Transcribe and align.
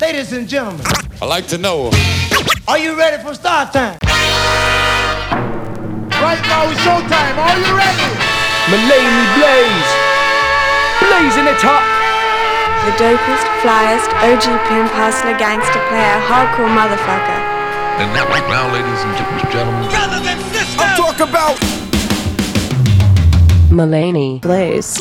Ladies 0.00 0.32
and 0.32 0.48
gentlemen, 0.48 0.86
I'd 1.20 1.26
like 1.26 1.48
to 1.48 1.58
know. 1.58 1.90
are 2.68 2.78
you 2.78 2.96
ready 2.96 3.20
for 3.20 3.34
start 3.34 3.72
time? 3.72 3.98
Right 6.22 6.38
now 6.46 6.70
it's 6.70 6.78
showtime. 6.86 7.34
Are 7.34 7.58
you 7.58 7.66
ready? 7.74 8.06
Malaney 8.70 9.26
Blaze. 9.34 9.90
Blazing 11.02 11.50
it 11.50 11.58
up. 11.66 11.82
The 12.86 12.94
dopest, 12.94 13.42
flyest, 13.58 14.06
OG 14.22 14.46
pimp, 14.70 14.88
hustler, 14.94 15.36
gangster 15.36 15.82
player, 15.90 16.18
hardcore 16.30 16.70
motherfucker. 16.70 17.38
And 17.98 18.14
now, 18.14 18.28
right 18.30 18.46
now, 18.46 18.70
ladies 18.72 19.02
and 19.02 19.50
gentlemen, 19.50 19.82
I'm 20.78 20.96
talking 20.96 21.28
about 21.28 21.58
Malaney 23.68 24.40
Blaze. 24.40 24.96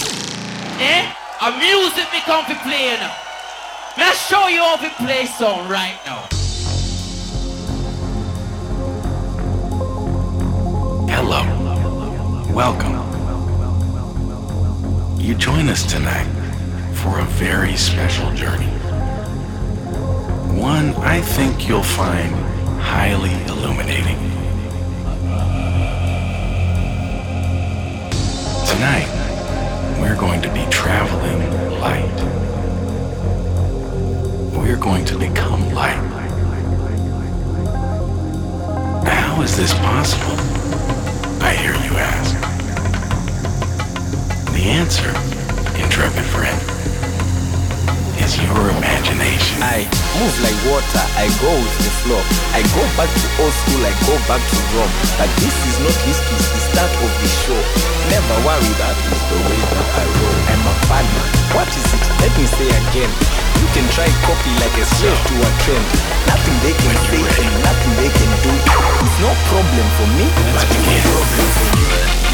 Eh? 0.82 1.14
A 1.40 1.52
music 1.60 2.12
me 2.12 2.20
come 2.26 2.46
to 2.46 2.56
play 2.64 2.98
now. 2.98 3.27
I 4.00 4.14
show 4.14 4.48
you 4.48 4.62
how 4.62 4.76
to 4.78 4.90
play 5.04 5.26
song 5.26 5.68
right 5.70 6.00
now. 6.06 6.28
Hello. 11.10 11.44
Welcome. 12.54 12.96
You 15.20 15.34
join 15.36 15.68
us 15.68 15.84
tonight 15.92 16.28
for 16.94 17.20
a 17.20 17.26
very 17.26 17.76
special 17.76 18.32
journey. 18.34 18.72
One 20.60 20.94
I 20.98 21.20
think 21.22 21.68
you'll 21.68 21.82
find 21.82 22.34
highly 22.80 23.34
illuminating. 23.46 24.18
Tonight, 28.68 29.10
we're 30.00 30.16
going 30.16 30.42
to 30.44 30.54
be 30.54 30.66
traveling 30.70 31.80
light. 31.80 32.57
We're 34.68 34.76
going 34.76 35.06
to 35.06 35.18
become 35.18 35.74
light. 35.74 35.96
How 39.08 39.42
is 39.42 39.56
this 39.56 39.74
possible? 39.74 40.36
I 41.42 41.54
hear 41.54 41.72
you 41.72 41.96
ask. 41.96 42.36
The 44.52 44.64
answer, 44.64 45.08
intrepid 45.82 46.26
friend, 46.26 46.77
is 48.28 48.36
your 48.44 48.68
imagination. 48.76 49.64
I 49.64 49.88
move 50.20 50.36
like 50.44 50.60
water, 50.68 51.04
I 51.16 51.32
go 51.40 51.48
with 51.48 51.78
the 51.80 51.92
flow. 52.04 52.20
I 52.52 52.60
go 52.76 52.84
back 53.00 53.08
to 53.08 53.28
old 53.40 53.56
school, 53.64 53.82
I 53.88 53.94
go 54.04 54.16
back 54.28 54.44
to 54.44 54.58
Rome. 54.76 54.92
But 55.16 55.32
this 55.40 55.56
is 55.56 55.76
not 55.80 55.96
history, 56.04 56.36
it's 56.36 56.52
the 56.52 56.62
start 56.68 56.92
of 56.92 57.12
the 57.24 57.30
show. 57.48 57.62
Never 58.12 58.36
worry, 58.44 58.72
that 58.84 58.98
is 59.00 59.22
the 59.32 59.40
way 59.48 59.60
that 59.72 59.88
I 59.96 60.06
roll. 60.12 60.40
I'm 60.52 60.64
a 60.68 60.76
fan. 60.92 61.08
What 61.56 61.72
is 61.72 61.88
it? 61.88 62.04
Let 62.20 62.34
me 62.36 62.46
say 62.52 62.68
again. 62.68 63.12
You 63.64 63.68
can 63.72 63.88
try 63.96 64.08
copy 64.28 64.52
like 64.60 64.76
a 64.76 64.86
slave 65.00 65.16
to 65.16 65.36
a 65.40 65.50
trend. 65.64 65.88
Nothing 66.28 66.58
they 66.68 66.76
can 66.76 66.96
say 67.08 67.24
and 67.24 67.52
nothing 67.64 67.94
they 67.96 68.12
can 68.12 68.32
do. 68.44 68.54
It's 69.08 69.18
no 69.24 69.32
problem 69.48 69.88
for 69.96 70.08
me. 70.20 70.28
It's 70.28 70.68
no 70.76 70.96
problem 71.16 71.48
for 71.56 71.68
you. 71.80 72.27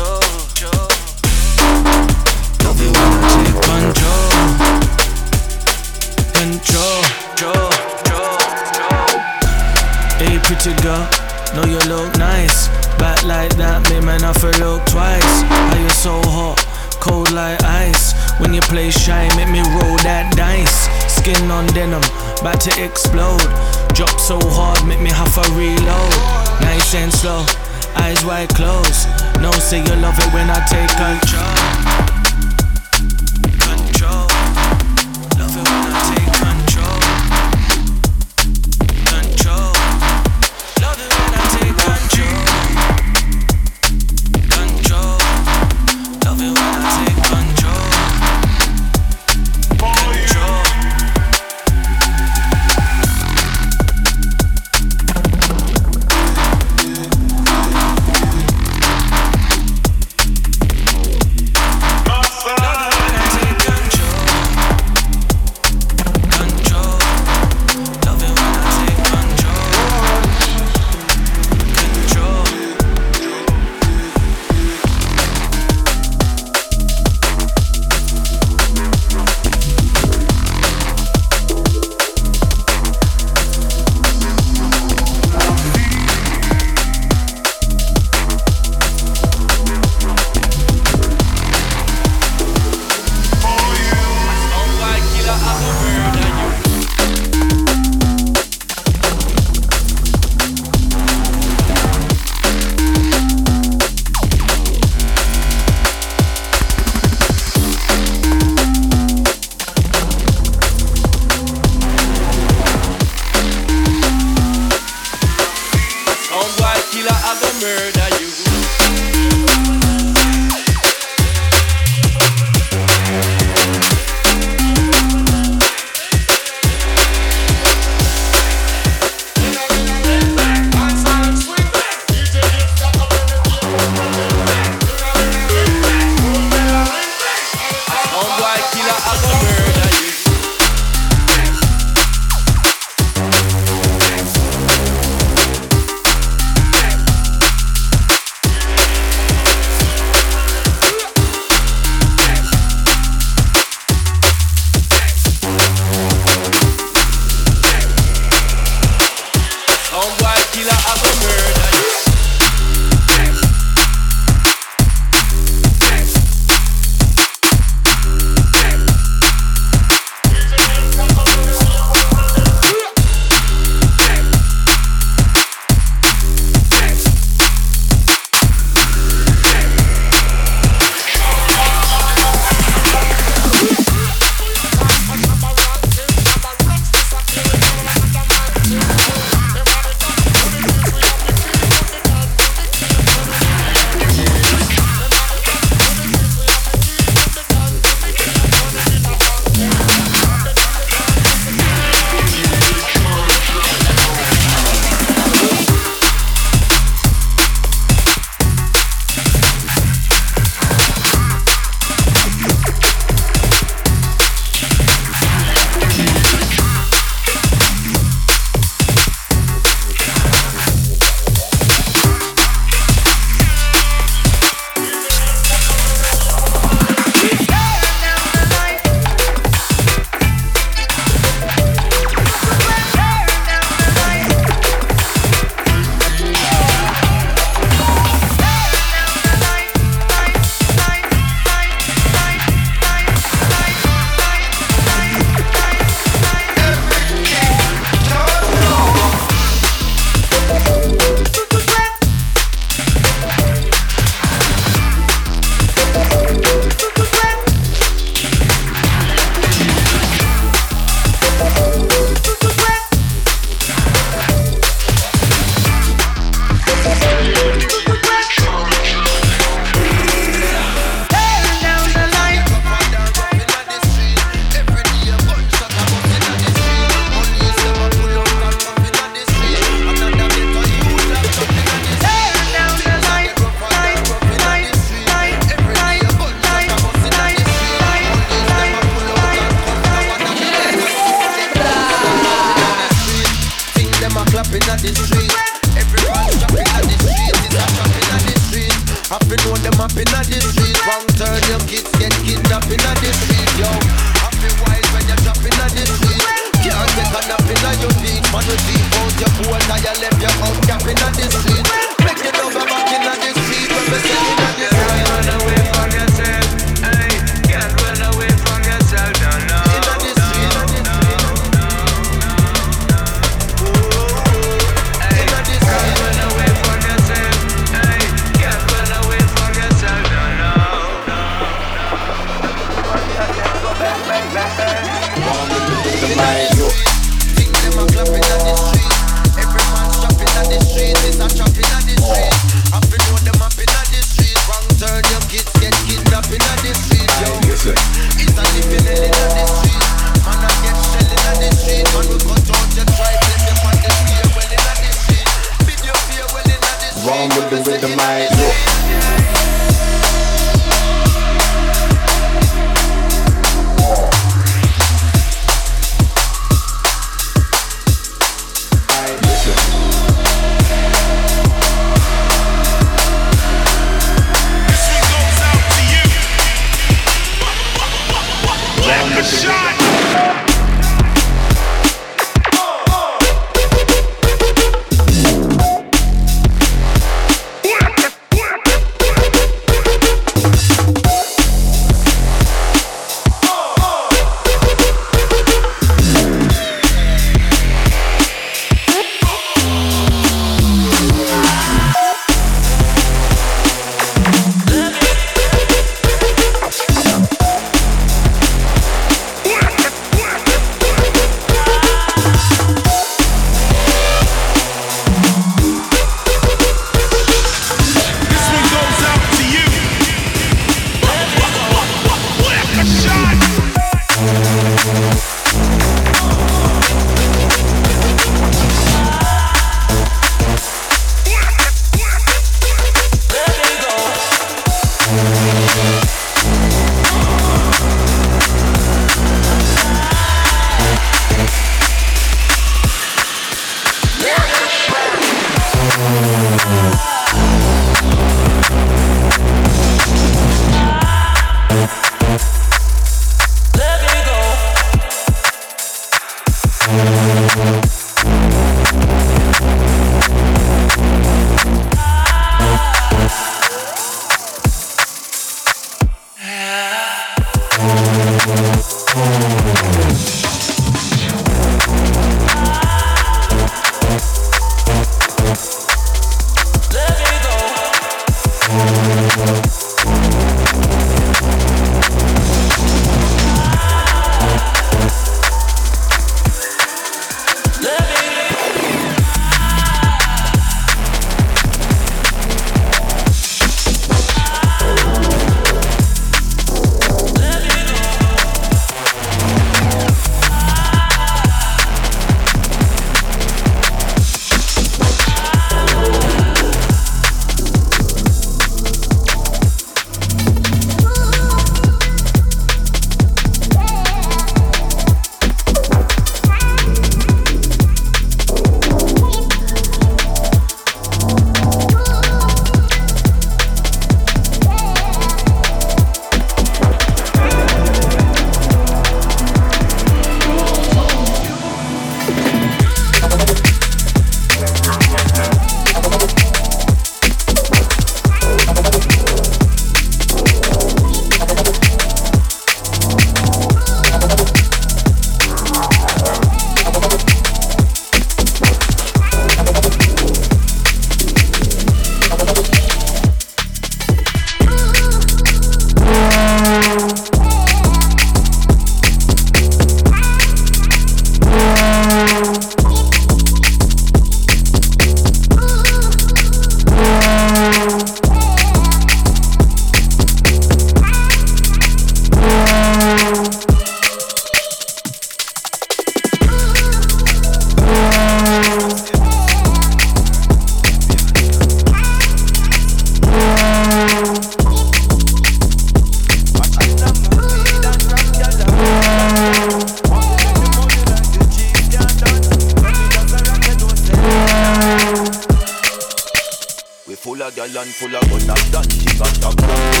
Full 597.71 597.77
of 597.77 597.83
gal 597.83 597.83
and 597.83 597.93
full 597.93 598.15
of 598.15 598.29
gun 598.29 598.49
and 598.49 598.71
gun. 598.73 598.83
King 598.83 599.21
and 599.21 599.41
top 599.41 600.00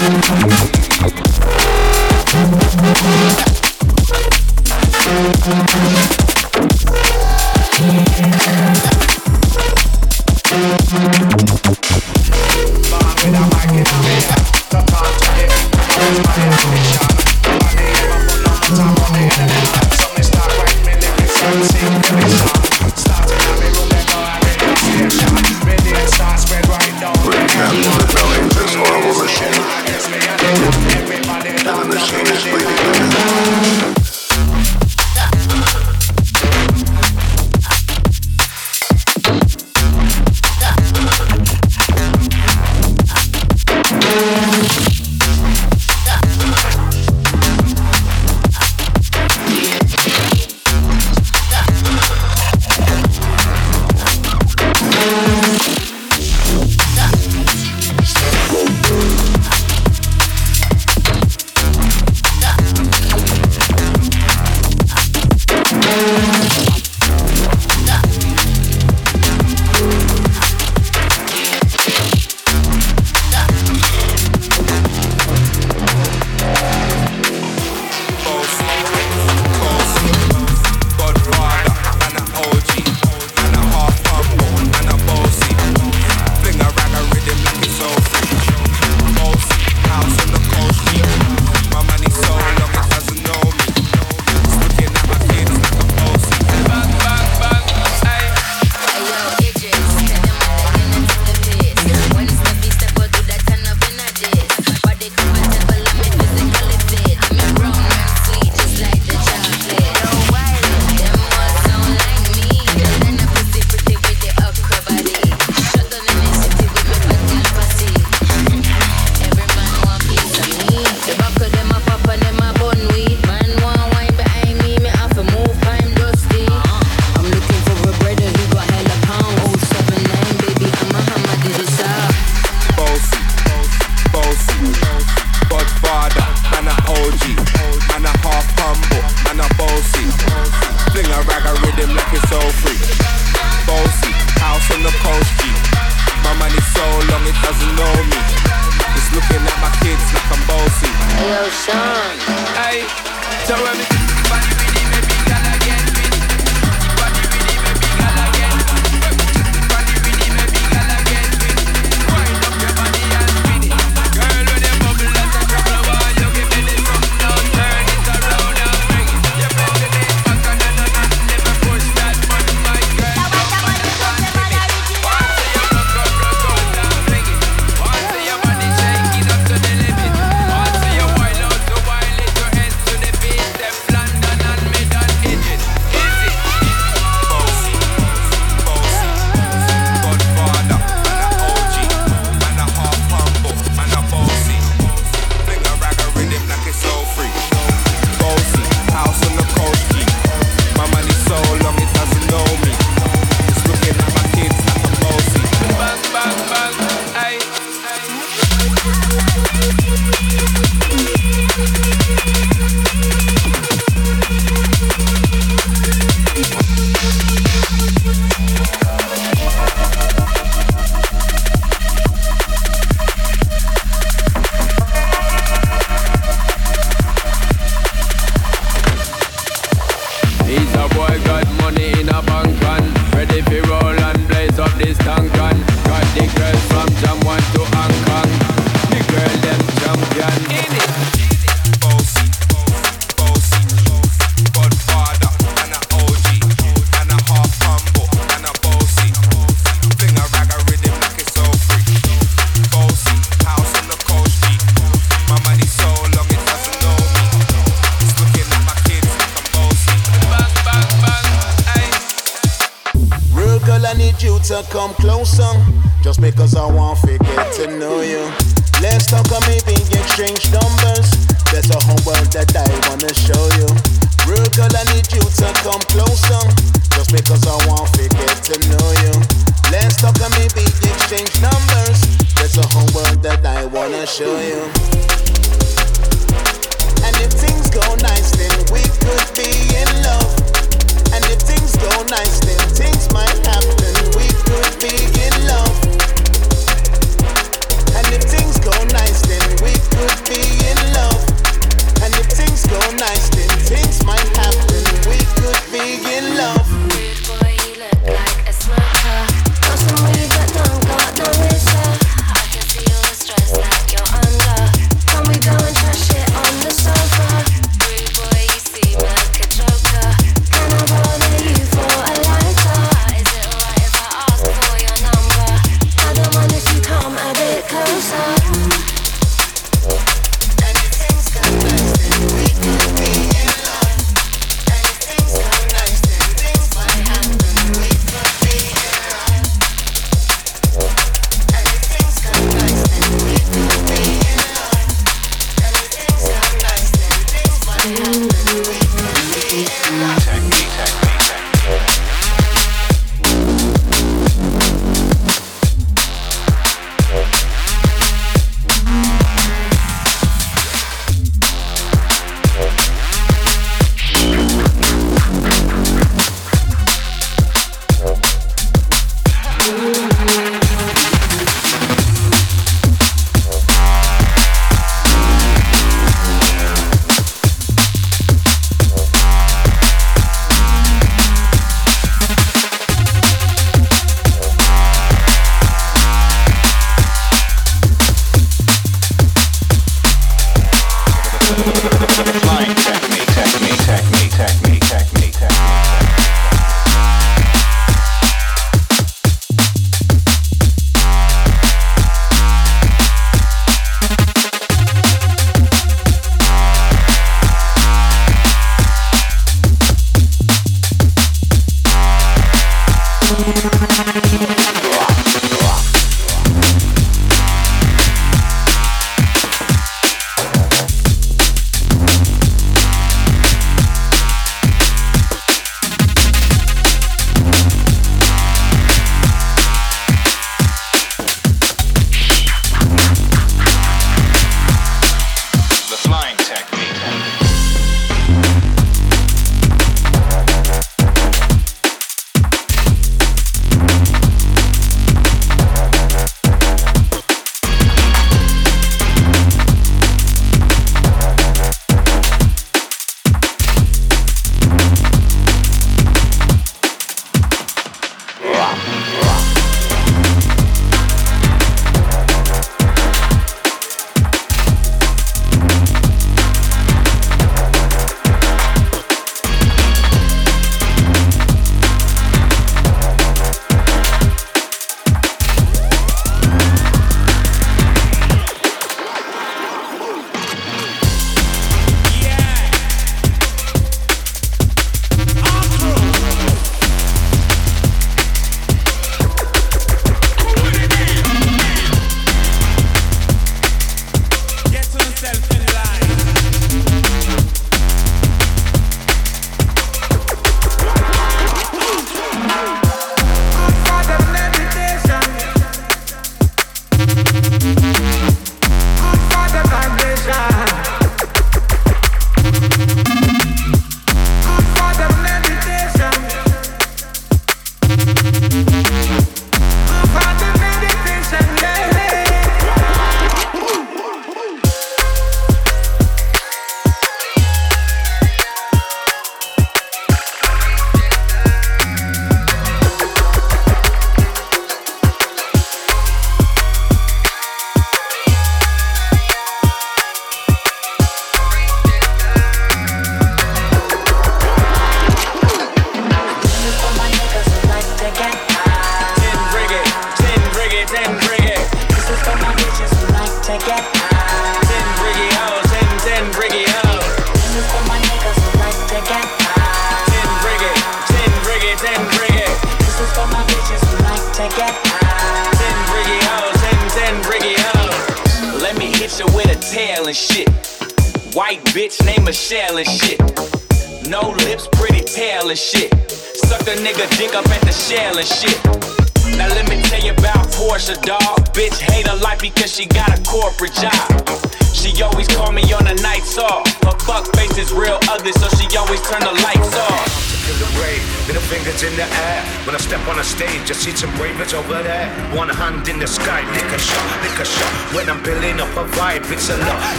Thank 0.00 0.28
you. 9.12 9.17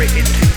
I've 0.00 0.14
got 0.14 0.47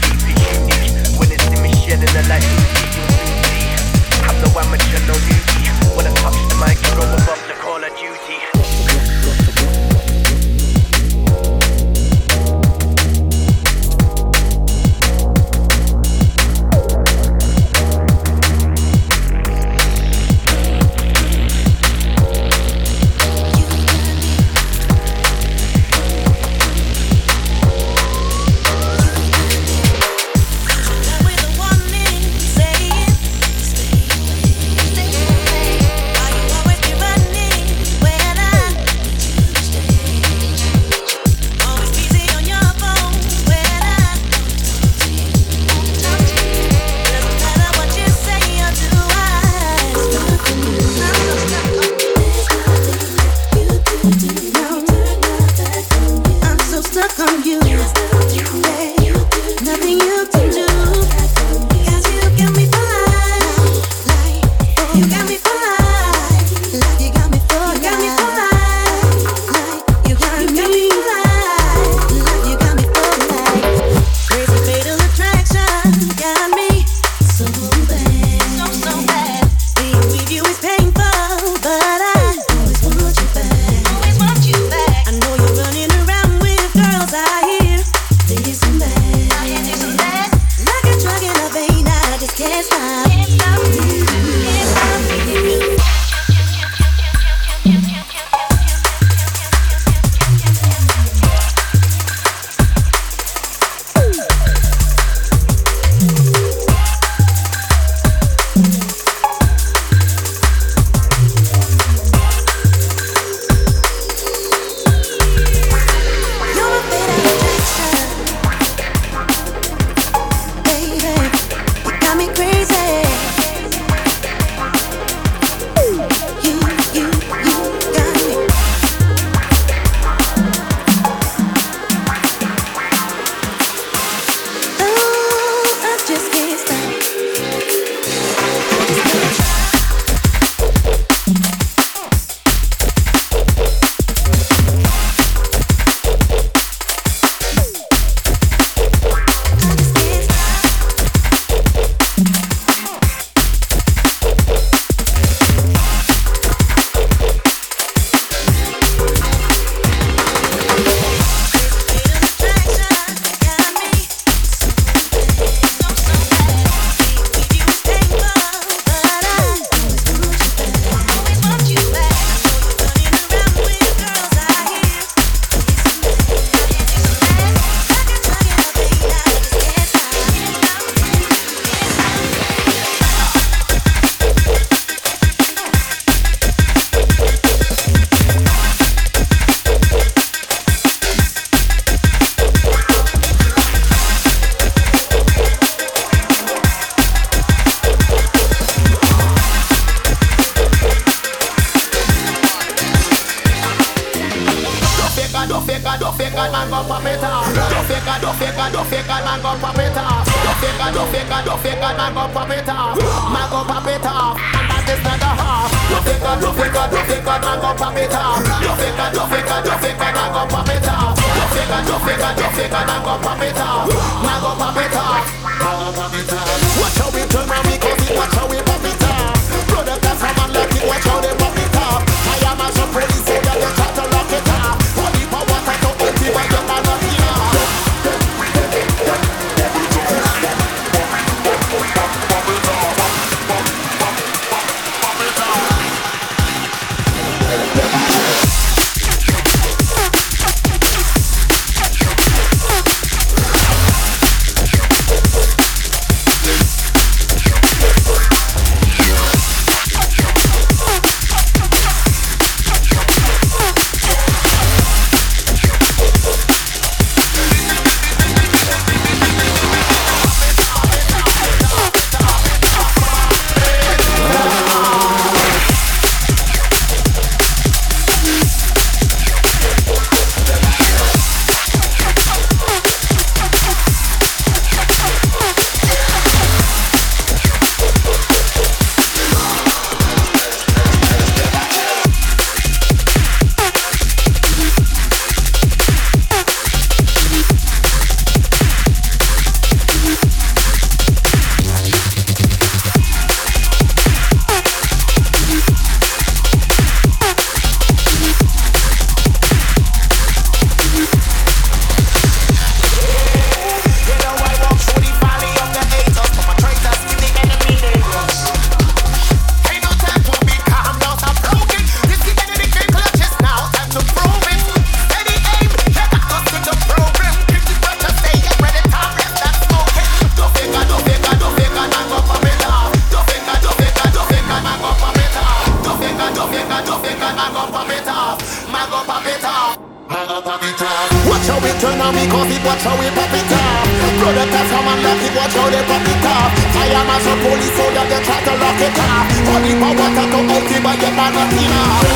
but 351.30 352.11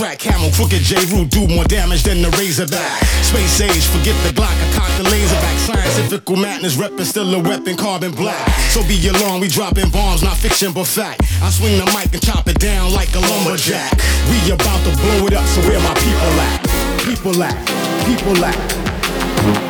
track. 0.00 0.18
Camel, 0.18 0.50
crooked 0.52 0.80
J. 0.80 0.96
Rue 1.12 1.26
do 1.26 1.46
more 1.46 1.64
damage 1.64 2.02
than 2.02 2.22
the 2.22 2.30
Razorback. 2.40 3.04
Space 3.20 3.60
age, 3.60 3.84
forget 3.92 4.16
the 4.24 4.32
Glock, 4.32 4.48
I 4.48 4.66
cock 4.72 4.90
the 4.96 5.04
laser 5.04 5.36
back. 5.36 5.58
Scientific 5.58 6.28
madness, 6.30 6.76
reppin' 6.76 7.04
still 7.04 7.34
a 7.34 7.38
weapon, 7.38 7.76
carbon 7.76 8.12
black. 8.12 8.48
So 8.72 8.82
be 8.88 8.96
alarmed, 9.08 9.42
we 9.42 9.48
dropping 9.48 9.90
bombs, 9.90 10.22
not 10.22 10.38
fiction 10.38 10.72
but 10.72 10.86
fact. 10.86 11.20
I 11.42 11.50
swing 11.50 11.76
the 11.76 11.84
mic 11.92 12.12
and 12.14 12.22
chop 12.22 12.48
it 12.48 12.58
down 12.58 12.92
like 12.94 13.12
a 13.14 13.20
lumberjack. 13.20 13.92
We 14.30 14.50
about 14.50 14.80
to 14.88 14.92
blow 14.96 15.26
it 15.26 15.34
up, 15.34 15.46
so 15.46 15.60
where 15.68 15.80
my 15.80 15.94
people 15.94 16.34
at? 16.48 16.60
People 17.04 17.42
at, 17.42 17.58
people 18.08 18.44
at. 18.44 19.69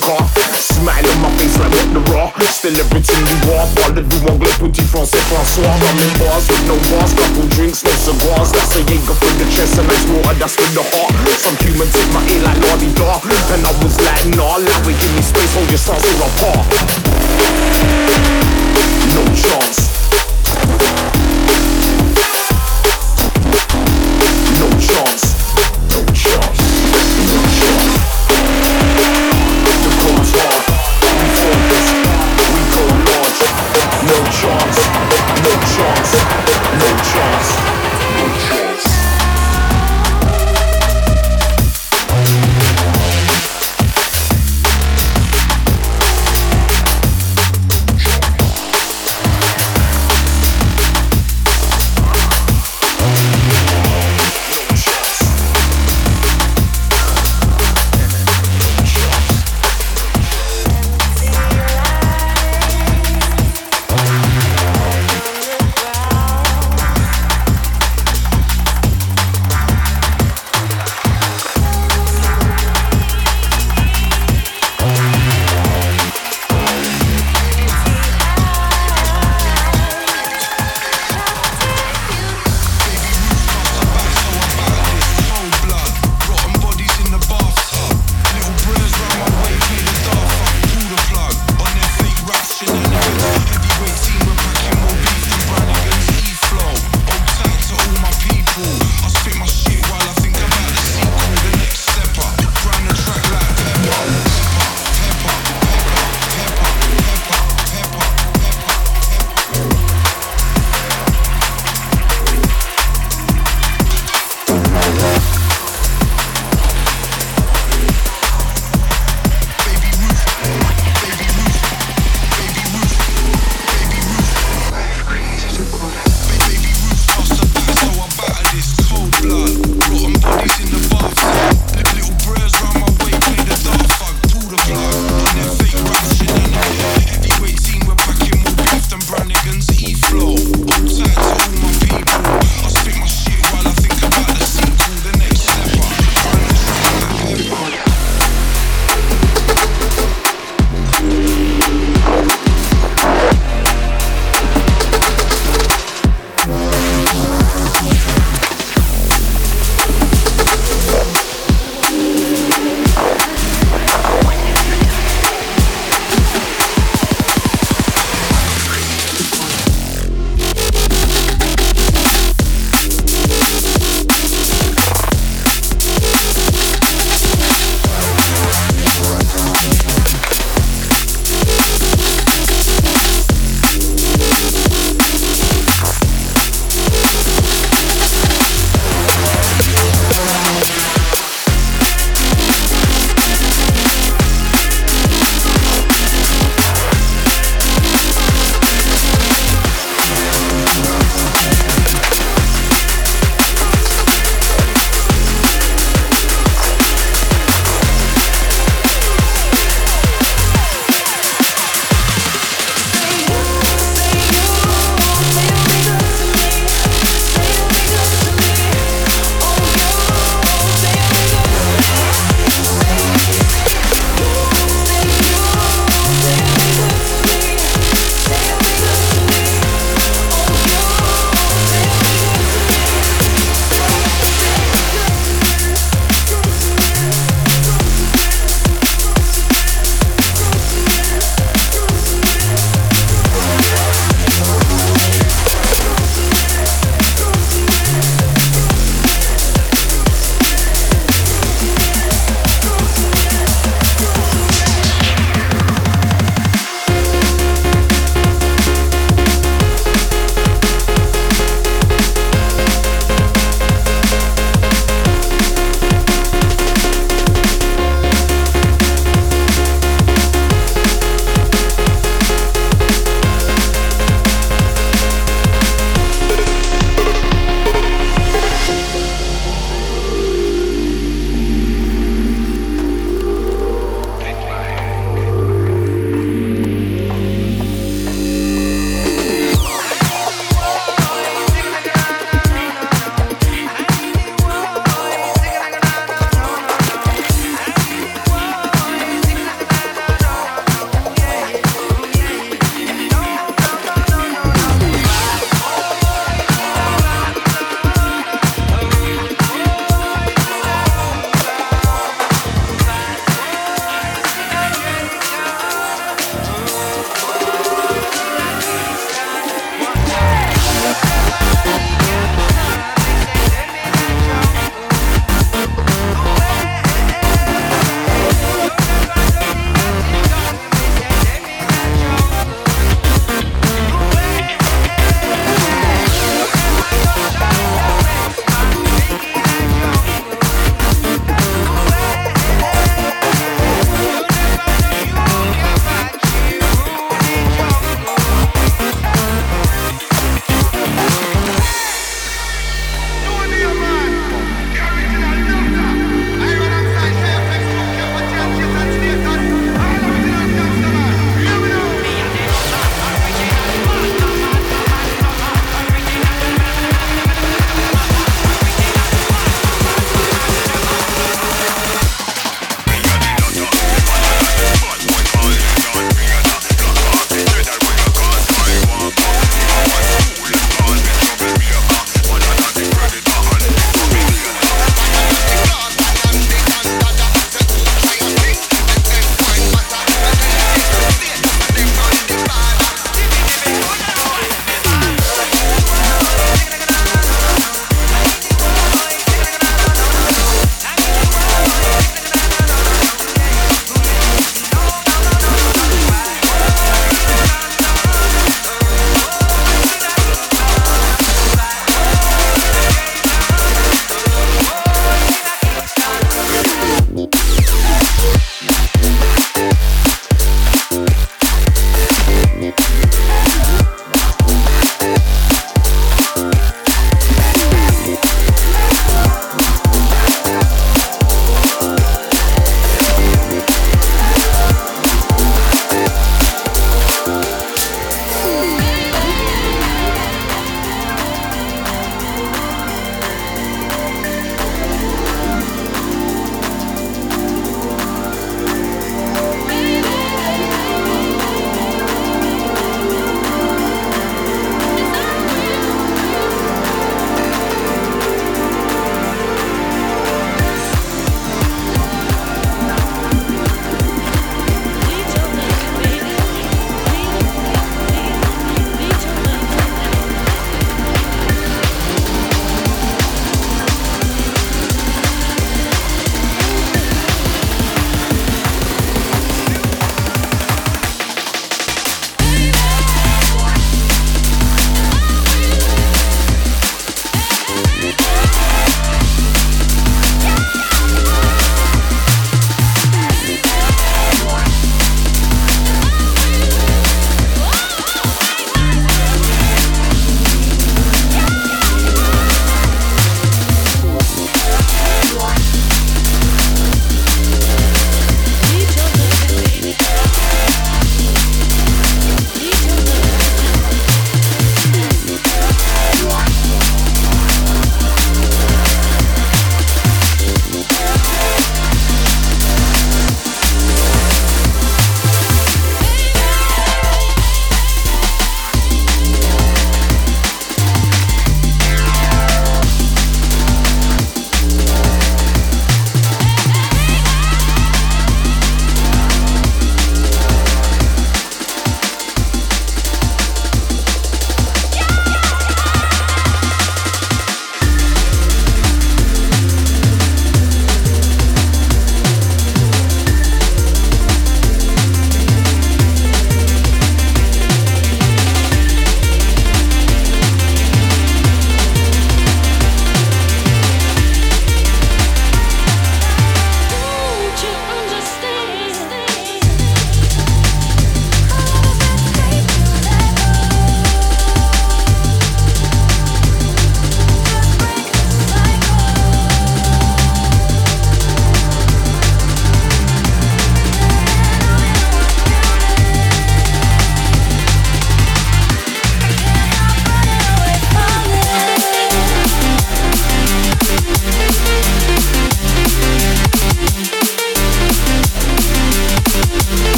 From 0.00 0.16
Antarctica. 0.16 0.62
Smile 0.62 1.06
on 1.06 1.18
my 1.22 1.30
face 1.38 1.56
right 1.58 1.70
with 1.70 1.92
the 1.94 2.02
raw. 2.12 2.32
Still 2.50 2.76
everything 2.78 3.22
you 3.26 3.38
want 3.50 3.68
Parle 3.76 4.02
du 4.02 4.16
anglais, 4.28 4.56
petit 4.58 4.82
français, 4.82 5.20
François. 5.30 5.70
I'm 5.70 5.98
in 6.00 6.12
bars 6.18 6.48
with 6.48 6.66
no 6.66 6.76
bars, 6.90 7.12
couple 7.14 7.46
drinks, 7.54 7.84
no 7.84 7.90
cigars. 7.90 8.50
That's 8.52 8.76
a 8.76 8.80
Jaeger 8.88 9.14
for 9.14 9.32
the 9.38 9.46
chest 9.50 9.78
and 9.78 9.88
that's 9.88 10.04
water, 10.10 10.34
that's 10.38 10.56
for 10.56 10.68
the 10.74 10.82
heart. 10.82 11.12
Some 11.38 11.56
human 11.62 11.88
take 11.90 12.10
my 12.12 12.22
ear 12.32 12.42
like 12.42 12.58
Lordy 12.64 12.90
Daw. 12.94 13.20
And 13.52 13.62
I 13.66 13.72
was 13.82 13.96
like, 14.00 14.26
nah, 14.34 14.56
like 14.56 14.82
we 14.86 14.94
give 14.98 15.14
me 15.14 15.22
space, 15.22 15.54
hold 15.54 15.68
your 15.70 15.78
sauce 15.78 16.04
apart. 16.18 17.13